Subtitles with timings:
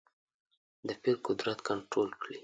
[0.87, 2.37] د پیر قدرت کنټرول کړې.